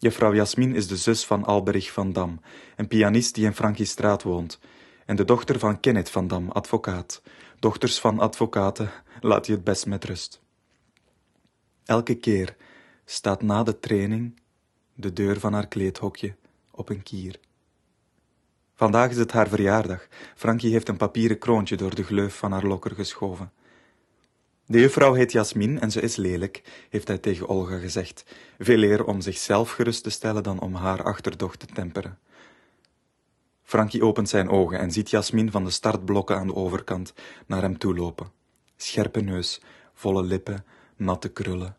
Juffrouw 0.00 0.34
Jasmin 0.34 0.74
is 0.74 0.86
de 0.86 0.96
zus 0.96 1.24
van 1.24 1.44
Alberich 1.44 1.92
van 1.92 2.12
Dam, 2.12 2.40
een 2.76 2.88
pianist 2.88 3.34
die 3.34 3.44
in 3.44 3.54
Frankiestraat 3.54 4.22
woont, 4.22 4.58
en 5.06 5.16
de 5.16 5.24
dochter 5.24 5.58
van 5.58 5.80
Kenneth 5.80 6.10
van 6.10 6.28
Dam, 6.28 6.50
advocaat. 6.50 7.22
Dochters 7.58 7.98
van 8.00 8.18
advocaten 8.18 8.90
laat 9.20 9.46
je 9.46 9.52
het 9.52 9.64
best 9.64 9.86
met 9.86 10.04
rust. 10.04 10.40
Elke 11.84 12.14
keer 12.14 12.56
staat 13.04 13.42
na 13.42 13.62
de 13.62 13.78
training 13.78 14.40
de 14.94 15.12
deur 15.12 15.40
van 15.40 15.52
haar 15.52 15.66
kleedhokje 15.66 16.34
op 16.70 16.88
een 16.88 17.02
kier. 17.02 17.40
Vandaag 18.74 19.10
is 19.10 19.16
het 19.16 19.32
haar 19.32 19.48
verjaardag. 19.48 20.08
Frankie 20.34 20.72
heeft 20.72 20.88
een 20.88 20.96
papieren 20.96 21.38
kroontje 21.38 21.76
door 21.76 21.94
de 21.94 22.04
gleuf 22.04 22.36
van 22.36 22.52
haar 22.52 22.64
lokker 22.64 22.94
geschoven. 22.94 23.52
De 24.70 24.80
juffrouw 24.80 25.12
heet 25.12 25.32
Jasmin 25.32 25.80
en 25.80 25.90
ze 25.90 26.00
is 26.00 26.16
lelijk, 26.16 26.86
heeft 26.88 27.08
hij 27.08 27.18
tegen 27.18 27.48
Olga 27.48 27.78
gezegd. 27.78 28.24
Veel 28.58 28.82
eer 28.82 29.04
om 29.04 29.20
zichzelf 29.20 29.70
gerust 29.70 30.02
te 30.02 30.10
stellen 30.10 30.42
dan 30.42 30.60
om 30.60 30.74
haar 30.74 31.02
achterdocht 31.02 31.58
te 31.58 31.66
temperen. 31.66 32.18
Frankie 33.62 34.04
opent 34.04 34.28
zijn 34.28 34.48
ogen 34.48 34.78
en 34.78 34.90
ziet 34.90 35.10
Jasmin 35.10 35.50
van 35.50 35.64
de 35.64 35.70
startblokken 35.70 36.36
aan 36.36 36.46
de 36.46 36.54
overkant 36.54 37.14
naar 37.46 37.62
hem 37.62 37.78
toe 37.78 37.94
lopen. 37.94 38.32
Scherpe 38.76 39.20
neus, 39.20 39.60
volle 39.94 40.22
lippen, 40.22 40.64
natte 40.96 41.28
krullen. 41.28 41.76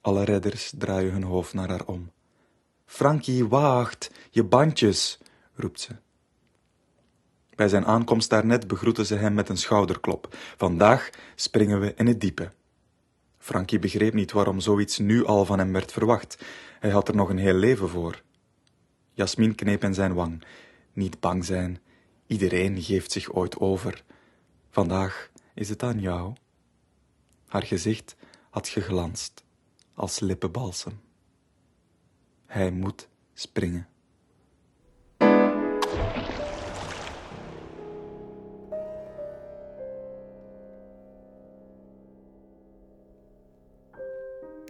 Alle 0.00 0.24
redders 0.24 0.72
draaien 0.78 1.12
hun 1.12 1.22
hoofd 1.22 1.54
naar 1.54 1.68
haar 1.68 1.86
om. 1.86 2.10
Frankie, 2.86 3.48
wacht, 3.48 4.10
je 4.30 4.44
bandjes, 4.44 5.18
roept 5.54 5.80
ze. 5.80 5.96
Bij 7.56 7.68
zijn 7.68 7.86
aankomst 7.86 8.30
daarnet 8.30 8.66
begroeten 8.66 9.06
ze 9.06 9.14
hem 9.14 9.34
met 9.34 9.48
een 9.48 9.56
schouderklop. 9.56 10.36
Vandaag 10.56 11.10
springen 11.34 11.80
we 11.80 11.94
in 11.94 12.06
het 12.06 12.20
diepe. 12.20 12.52
Frankie 13.38 13.78
begreep 13.78 14.14
niet 14.14 14.32
waarom 14.32 14.60
zoiets 14.60 14.98
nu 14.98 15.24
al 15.24 15.44
van 15.44 15.58
hem 15.58 15.72
werd 15.72 15.92
verwacht. 15.92 16.44
Hij 16.80 16.90
had 16.90 17.08
er 17.08 17.14
nog 17.14 17.28
een 17.28 17.38
heel 17.38 17.54
leven 17.54 17.88
voor. 17.88 18.22
Jasmin 19.12 19.54
kneep 19.54 19.84
in 19.84 19.94
zijn 19.94 20.14
wang. 20.14 20.44
Niet 20.92 21.20
bang 21.20 21.44
zijn. 21.44 21.80
Iedereen 22.26 22.82
geeft 22.82 23.12
zich 23.12 23.32
ooit 23.32 23.58
over. 23.58 24.04
Vandaag 24.70 25.30
is 25.54 25.68
het 25.68 25.82
aan 25.82 26.00
jou. 26.00 26.34
Haar 27.46 27.62
gezicht 27.62 28.16
had 28.50 28.68
geglanst 28.68 29.44
als 29.94 30.20
lippenbalsem. 30.20 31.00
Hij 32.46 32.70
moet 32.70 33.08
springen. 33.34 33.88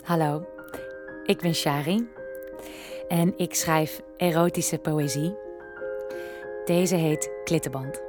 Hallo, 0.07 0.47
ik 1.25 1.41
ben 1.41 1.55
Shari 1.55 2.09
en 3.09 3.35
ik 3.37 3.55
schrijf 3.55 4.03
erotische 4.17 4.79
poëzie. 4.79 5.37
Deze 6.65 6.95
heet 6.95 7.31
Klittenband. 7.45 8.03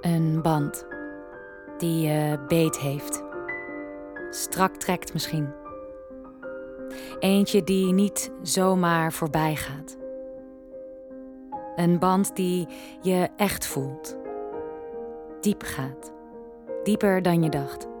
Een 0.00 0.42
band 0.42 0.86
die 1.78 2.08
je 2.08 2.44
beet 2.48 2.78
heeft. 2.78 3.22
Strak 4.30 4.76
trekt 4.76 5.12
misschien. 5.12 5.52
Eentje 7.18 7.64
die 7.64 7.92
niet 7.92 8.32
zomaar 8.42 9.12
voorbij 9.12 9.56
gaat. 9.56 9.96
Een 11.76 11.98
band 11.98 12.36
die 12.36 12.68
je 13.00 13.28
echt 13.36 13.66
voelt. 13.66 14.16
Diep 15.40 15.62
gaat. 15.62 16.12
Dieper 16.82 17.22
dan 17.22 17.42
je 17.42 17.48
dacht. 17.48 17.94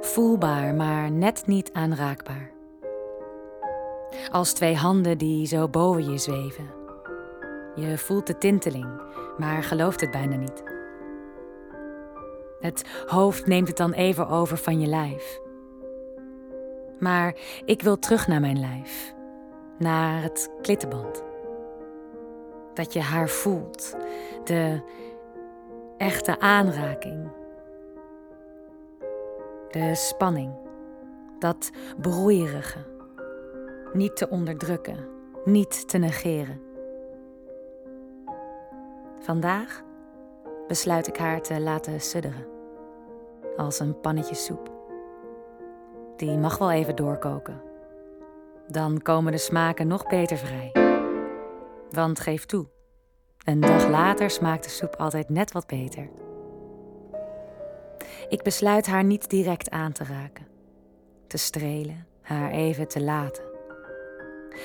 Voelbaar, 0.00 0.74
maar 0.74 1.10
net 1.10 1.46
niet 1.46 1.70
aanraakbaar. 1.72 2.50
Als 4.30 4.52
twee 4.52 4.76
handen 4.76 5.18
die 5.18 5.46
zo 5.46 5.68
boven 5.68 6.10
je 6.10 6.18
zweven. 6.18 6.70
Je 7.74 7.98
voelt 7.98 8.26
de 8.26 8.38
tinteling, 8.38 9.00
maar 9.38 9.62
gelooft 9.62 10.00
het 10.00 10.10
bijna 10.10 10.36
niet. 10.36 10.62
Het 12.60 12.84
hoofd 13.06 13.46
neemt 13.46 13.68
het 13.68 13.76
dan 13.76 13.92
even 13.92 14.28
over 14.28 14.56
van 14.56 14.80
je 14.80 14.86
lijf. 14.86 15.40
Maar 16.98 17.34
ik 17.64 17.82
wil 17.82 17.98
terug 17.98 18.26
naar 18.26 18.40
mijn 18.40 18.60
lijf, 18.60 19.14
naar 19.78 20.22
het 20.22 20.50
klittenband. 20.62 21.22
Dat 22.74 22.92
je 22.92 23.00
haar 23.00 23.28
voelt, 23.28 23.96
de 24.44 24.80
echte 25.96 26.40
aanraking. 26.40 27.30
De 29.70 29.94
spanning, 29.94 30.52
dat 31.38 31.70
broeierige. 32.00 32.78
Niet 33.92 34.16
te 34.16 34.28
onderdrukken, 34.28 35.08
niet 35.44 35.88
te 35.88 35.98
negeren. 35.98 36.60
Vandaag 39.18 39.82
besluit 40.68 41.06
ik 41.06 41.16
haar 41.16 41.42
te 41.42 41.60
laten 41.60 42.00
sudderen. 42.00 42.46
Als 43.56 43.80
een 43.80 44.00
pannetje 44.00 44.34
soep. 44.34 44.70
Die 46.16 46.38
mag 46.38 46.58
wel 46.58 46.70
even 46.70 46.96
doorkoken. 46.96 47.62
Dan 48.66 49.02
komen 49.02 49.32
de 49.32 49.38
smaken 49.38 49.86
nog 49.86 50.06
beter 50.06 50.36
vrij. 50.36 50.72
Want 51.90 52.20
geef 52.20 52.46
toe, 52.46 52.66
een 53.44 53.60
dag 53.60 53.88
later 53.88 54.30
smaakt 54.30 54.64
de 54.64 54.70
soep 54.70 54.94
altijd 54.96 55.28
net 55.28 55.52
wat 55.52 55.66
beter. 55.66 56.08
Ik 58.28 58.42
besluit 58.42 58.86
haar 58.86 59.04
niet 59.04 59.30
direct 59.30 59.70
aan 59.70 59.92
te 59.92 60.04
raken, 60.04 60.46
te 61.26 61.36
strelen, 61.36 62.06
haar 62.20 62.50
even 62.50 62.88
te 62.88 63.02
laten. 63.02 63.44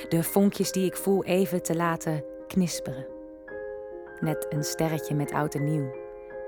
De 0.09 0.23
vonkjes 0.23 0.71
die 0.71 0.85
ik 0.85 0.95
voel 0.97 1.23
even 1.23 1.63
te 1.63 1.75
laten 1.75 2.23
knisperen. 2.47 3.05
Net 4.19 4.45
een 4.49 4.63
sterretje 4.63 5.15
met 5.15 5.31
oud 5.31 5.55
en 5.55 5.63
nieuw, 5.63 5.95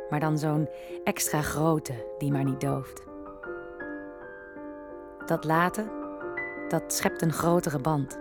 maar 0.09 0.19
dan 0.19 0.37
zo'n 0.37 0.69
extra 1.03 1.41
grote 1.41 2.15
die 2.17 2.31
maar 2.31 2.43
niet 2.43 2.61
dooft. 2.61 3.03
Dat 5.25 5.43
laten, 5.43 5.91
dat 6.67 6.93
schept 6.93 7.21
een 7.21 7.33
grotere 7.33 7.79
band. 7.79 8.19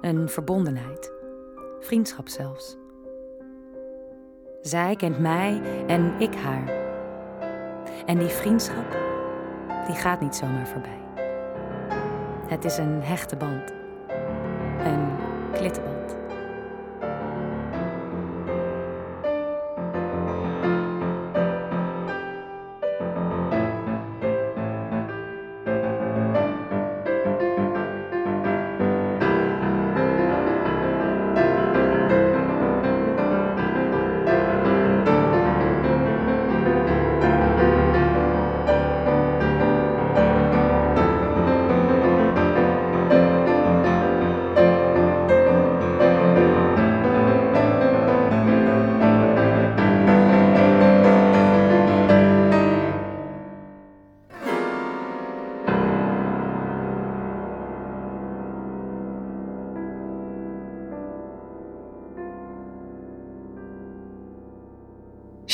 Een 0.00 0.28
verbondenheid, 0.28 1.12
vriendschap 1.80 2.28
zelfs. 2.28 2.76
Zij 4.60 4.96
kent 4.96 5.18
mij 5.18 5.60
en 5.86 6.20
ik 6.20 6.34
haar. 6.34 6.79
En 8.10 8.18
die 8.18 8.28
vriendschap, 8.28 8.98
die 9.86 9.94
gaat 9.94 10.20
niet 10.20 10.36
zomaar 10.36 10.66
voorbij. 10.66 11.00
Het 12.46 12.64
is 12.64 12.78
een 12.78 13.02
hechte 13.02 13.36
band. 13.36 13.79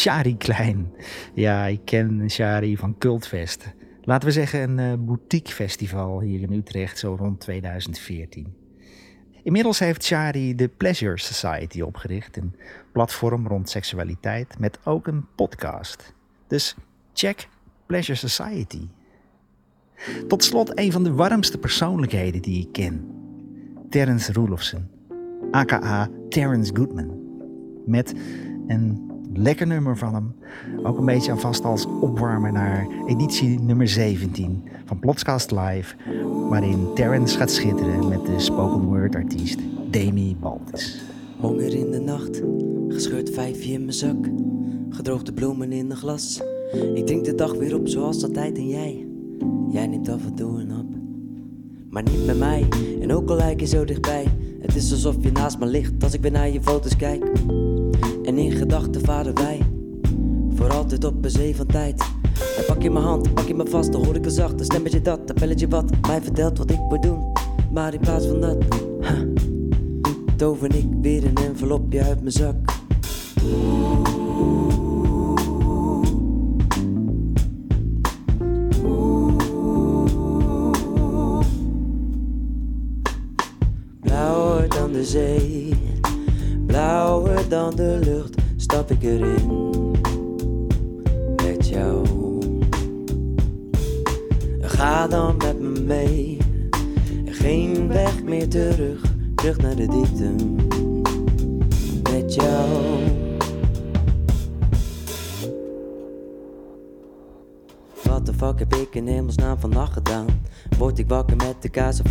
Shari 0.06 0.36
Klein. 0.36 0.92
Ja, 1.34 1.64
ik 1.64 1.80
ken 1.84 2.30
Shari 2.30 2.76
van 2.76 2.98
Cultfest. 2.98 3.74
Laten 4.02 4.28
we 4.28 4.34
zeggen 4.34 4.78
een 4.78 5.00
uh, 5.00 6.18
hier 6.20 6.42
in 6.42 6.52
Utrecht, 6.52 6.98
zo 6.98 7.14
rond 7.14 7.40
2014. 7.40 8.54
Inmiddels 9.42 9.78
heeft 9.78 10.04
Shari 10.04 10.54
de 10.54 10.68
Pleasure 10.68 11.18
Society 11.18 11.80
opgericht, 11.80 12.36
een 12.36 12.54
platform 12.92 13.46
rond 13.46 13.68
seksualiteit 13.68 14.58
met 14.58 14.78
ook 14.84 15.06
een 15.06 15.26
podcast. 15.34 16.14
Dus 16.46 16.76
check 17.12 17.48
Pleasure 17.86 18.18
Society. 18.18 18.88
Tot 20.28 20.44
slot 20.44 20.78
een 20.78 20.92
van 20.92 21.04
de 21.04 21.12
warmste 21.12 21.58
persoonlijkheden 21.58 22.42
die 22.42 22.60
ik 22.60 22.72
ken. 22.72 23.10
Terence 23.90 24.32
Roelofsen, 24.32 24.90
aka 25.50 26.10
Terence 26.28 26.76
Goodman. 26.76 27.24
Met 27.86 28.14
een 28.66 29.05
lekker 29.36 29.66
nummer 29.66 29.96
van 29.96 30.14
hem. 30.14 30.34
Ook 30.82 30.98
een 30.98 31.04
beetje 31.04 31.32
alvast 31.32 31.64
als 31.64 31.86
opwarmen 32.00 32.52
naar 32.52 32.86
editie 33.06 33.60
nummer 33.60 33.88
17 33.88 34.62
van 34.84 34.98
Plotscast 34.98 35.50
Live. 35.50 35.94
Waarin 36.48 36.94
Terrence 36.94 37.36
gaat 37.36 37.50
schitteren 37.50 38.08
met 38.08 38.26
de 38.26 38.38
spoken 38.38 38.80
word 38.80 39.14
artiest 39.14 39.58
Demi 39.90 40.36
Baltis. 40.40 41.02
Honger 41.40 41.74
in 41.74 41.90
de 41.90 42.00
nacht, 42.00 42.42
gescheurd 42.88 43.30
vijfje 43.30 43.72
in 43.72 43.80
mijn 43.80 43.92
zak. 43.92 44.28
Gedroogde 44.90 45.32
bloemen 45.32 45.72
in 45.72 45.90
een 45.90 45.96
glas. 45.96 46.42
Ik 46.94 47.06
drink 47.06 47.24
de 47.24 47.34
dag 47.34 47.52
weer 47.52 47.74
op 47.74 47.88
zoals 47.88 48.22
altijd 48.22 48.56
en 48.56 48.68
jij. 48.68 49.06
Jij 49.70 49.86
neemt 49.86 50.08
af 50.08 50.24
en 50.24 50.34
toe 50.34 50.60
een 50.60 50.70
hap. 50.70 50.86
Maar 51.90 52.02
niet 52.02 52.26
met 52.26 52.38
mij, 52.38 52.68
en 53.00 53.12
ook 53.12 53.30
al 53.30 53.36
lijk 53.36 53.60
je 53.60 53.66
zo 53.66 53.84
dichtbij. 53.84 54.26
Is 54.76 54.92
alsof 54.92 55.14
je 55.20 55.32
naast 55.32 55.58
me 55.58 55.66
ligt 55.66 56.02
als 56.02 56.14
ik 56.14 56.20
weer 56.20 56.30
naar 56.30 56.48
je 56.48 56.62
foto's 56.62 56.96
kijk. 56.96 57.24
En 58.22 58.38
in 58.38 58.52
gedachten 58.52 59.00
varen 59.00 59.34
wij 59.34 59.60
voor 60.54 60.72
altijd 60.72 61.04
op 61.04 61.24
een 61.24 61.30
zee 61.30 61.56
van 61.56 61.66
tijd. 61.66 61.98
Dan 62.56 62.64
pak 62.66 62.82
je 62.82 62.90
mijn 62.90 63.04
hand, 63.04 63.34
pak 63.34 63.46
je 63.46 63.54
me 63.54 63.66
vast, 63.66 63.92
dan 63.92 64.04
hoor 64.04 64.14
ik 64.14 64.24
een 64.24 64.30
zachte 64.30 64.64
stemmetje 64.64 65.02
dat, 65.02 65.20
een 65.26 65.34
belletje 65.34 65.68
wat 65.68 66.06
mij 66.06 66.22
vertelt 66.22 66.58
wat 66.58 66.70
ik 66.70 66.78
moet 66.78 67.02
doen. 67.02 67.32
Maar 67.72 67.94
in 67.94 68.00
plaats 68.00 68.26
van 68.26 68.40
dat, 68.40 68.56
tover 70.36 70.74
ik 70.74 70.86
weer 71.00 71.24
een 71.24 71.36
envelopje 71.36 72.02
uit 72.02 72.20
mijn 72.20 72.32
zak. 72.32 72.56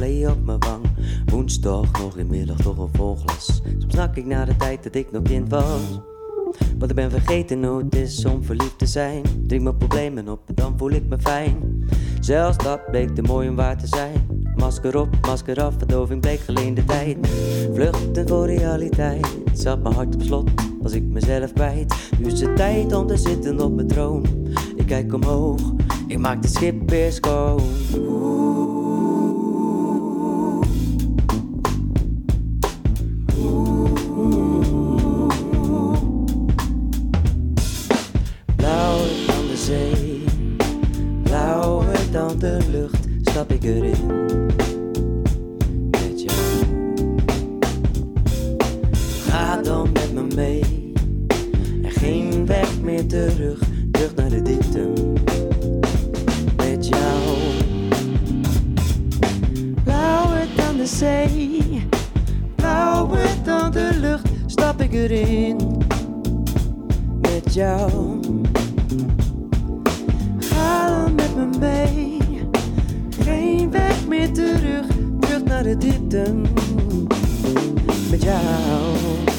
Of 0.02 0.32
op 0.32 0.46
mijn 0.46 0.60
wang? 0.60 0.86
Woensdag 1.26 1.92
nog 1.92 2.18
in 2.18 2.28
middag 2.28 2.58
toch 2.58 2.78
een 2.78 2.90
volglas. 2.94 3.46
Soms 3.46 3.86
snak 3.88 4.16
ik 4.16 4.26
naar 4.26 4.46
de 4.46 4.56
tijd 4.56 4.84
dat 4.84 4.96
ik 4.96 5.12
nog 5.12 5.22
kind 5.22 5.50
was. 5.50 6.00
Want 6.78 6.90
ik 6.90 6.96
ben 6.96 7.12
vergeten 7.12 7.64
hoe 7.64 7.84
het 7.84 7.96
is 7.96 8.26
om 8.26 8.44
verliefd 8.44 8.78
te 8.78 8.86
zijn. 8.86 9.22
Drink 9.48 9.64
mijn 9.64 9.78
problemen 9.78 10.30
op, 10.30 10.40
dan 10.54 10.74
voel 10.78 10.92
ik 10.92 11.08
me 11.08 11.20
fijn. 11.20 11.88
Zelfs 12.20 12.58
dat 12.58 12.86
bleek 12.92 13.16
te 13.16 13.22
mooi 13.22 13.50
om 13.50 13.56
waar 13.56 13.78
te 13.78 13.88
zijn. 13.88 14.44
Masker 14.56 14.98
op, 14.98 15.08
masker 15.22 15.64
af, 15.64 15.74
verdoving 15.78 16.22
bleek 16.22 16.40
geleende 16.40 16.86
tijd. 16.86 17.18
Vluchten 17.74 18.28
voor 18.28 18.46
realiteit, 18.46 19.28
zat 19.54 19.84
mijn 19.84 19.96
hart 19.96 20.16
op 20.16 20.22
slot, 20.22 20.50
was 20.82 20.94
ik 20.94 21.04
mezelf 21.04 21.54
kwijt. 21.54 21.96
Nu 22.20 22.26
is 22.26 22.42
het 22.42 22.56
tijd 22.56 22.94
om 22.94 23.08
te 23.08 23.18
zitten 23.18 23.62
op 23.62 23.76
mijn 23.76 23.88
troon. 23.88 24.26
Ik 24.76 24.86
kijk 24.86 25.14
omhoog, 25.14 25.62
ik 26.08 26.18
maak 26.18 26.42
de 26.42 26.48
schip 26.48 26.90
weer 26.90 27.12
schoon. 27.12 27.62
ik 64.82 64.94
erin 64.94 65.58
met 67.22 67.54
jou. 67.54 67.90
Ga 70.38 71.08
met 71.16 71.36
me 71.36 71.58
mee, 71.60 72.18
geen 73.20 73.72
weg 73.72 74.08
meer 74.08 74.32
terug, 74.34 74.86
terug 75.20 75.44
naar 75.44 75.64
de 75.64 75.78
diepte 75.78 76.34
met 78.10 78.24
jou. 78.24 79.35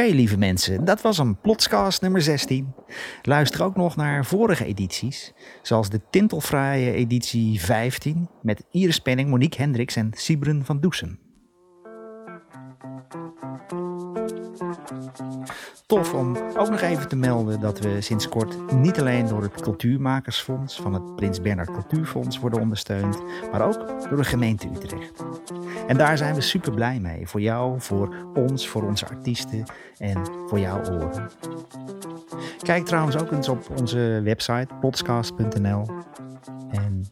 Oké, 0.00 0.14
lieve 0.14 0.38
mensen, 0.38 0.84
dat 0.84 1.00
was 1.00 1.18
een 1.18 1.40
Plotscast 1.40 2.02
nummer 2.02 2.22
16. 2.22 2.74
Luister 3.22 3.62
ook 3.64 3.76
nog 3.76 3.96
naar 3.96 4.24
vorige 4.24 4.64
edities, 4.64 5.32
zoals 5.62 5.90
de 5.90 6.00
tintelfraaie 6.10 6.92
editie 6.92 7.60
15 7.60 8.28
met 8.42 8.64
Iris 8.70 8.98
Penning, 8.98 9.28
Monique 9.28 9.62
Hendricks 9.62 9.96
en 9.96 10.10
Sibren 10.14 10.64
van 10.64 10.80
Doesen. 10.80 11.29
Tof 15.90 16.14
om 16.14 16.36
ook 16.56 16.70
nog 16.70 16.80
even 16.80 17.08
te 17.08 17.16
melden 17.16 17.60
dat 17.60 17.78
we 17.78 18.00
sinds 18.00 18.28
kort 18.28 18.72
niet 18.72 19.00
alleen 19.00 19.28
door 19.28 19.42
het 19.42 19.60
Cultuurmakersfonds 19.60 20.80
van 20.80 20.94
het 20.94 21.16
Prins 21.16 21.40
Bernhard 21.40 21.70
Cultuurfonds 21.70 22.38
worden 22.38 22.60
ondersteund, 22.60 23.22
maar 23.52 23.66
ook 23.66 23.86
door 24.08 24.16
de 24.16 24.24
gemeente 24.24 24.68
Utrecht. 24.74 25.24
En 25.86 25.96
daar 25.96 26.16
zijn 26.18 26.34
we 26.34 26.40
super 26.40 26.72
blij 26.72 27.00
mee. 27.00 27.26
Voor 27.26 27.40
jou, 27.40 27.80
voor 27.80 28.14
ons, 28.34 28.68
voor 28.68 28.82
onze 28.82 29.06
artiesten 29.06 29.64
en 29.98 30.22
voor 30.46 30.58
jouw 30.58 30.80
oren. 30.84 31.30
Kijk 32.62 32.84
trouwens 32.84 33.16
ook 33.16 33.30
eens 33.30 33.48
op 33.48 33.70
onze 33.78 34.20
website 34.24 34.74
podcast.nl. 34.80 35.86
En 36.70 37.04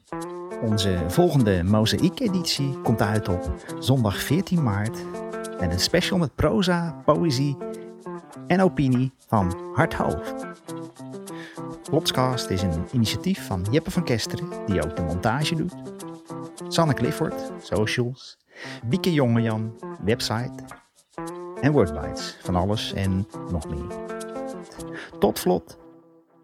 onze 0.62 0.98
volgende 1.08 1.62
Mozaïek-editie 1.62 2.80
komt 2.82 3.02
uit 3.02 3.28
op 3.28 3.54
zondag 3.78 4.16
14 4.22 4.62
maart. 4.62 5.04
Met 5.60 5.72
een 5.72 5.80
special 5.80 6.18
met 6.18 6.34
proza, 6.34 7.00
poëzie 7.04 7.56
en 8.46 8.60
opinie 8.62 9.12
van 9.26 9.56
Hart 9.74 9.94
Hoofd. 9.94 10.46
Plotscast 11.82 12.50
is 12.50 12.62
een 12.62 12.86
initiatief 12.92 13.46
van 13.46 13.66
Jeppe 13.70 13.90
van 13.90 14.04
Kesteren, 14.04 14.48
die 14.66 14.84
ook 14.84 14.96
de 14.96 15.02
montage 15.02 15.54
doet. 15.54 15.74
Sanne 16.68 16.94
Clifford, 16.94 17.52
socials. 17.62 18.38
Bieke 18.84 19.12
Jongejan, 19.12 19.78
website. 20.04 20.64
En 21.60 21.72
Wordbites, 21.72 22.36
van 22.42 22.56
alles 22.56 22.92
en 22.92 23.26
nog 23.50 23.68
meer. 23.68 23.96
Tot 25.18 25.38
vlot, 25.38 25.78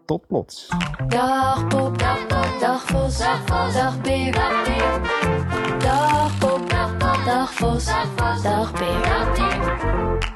tot 0.05 0.27
plots. 0.27 0.67
Dag 1.07 1.67
pop, 1.67 1.99
dag 1.99 2.27
dag 2.59 2.81
vos, 2.81 3.17
dag 3.17 3.45
dag 3.45 3.73
dag. 3.73 4.01
Dag 5.79 6.39
dag 6.39 6.67
dag 6.67 7.57
dag 7.57 8.41
dag 8.41 8.71
dag. 8.71 10.34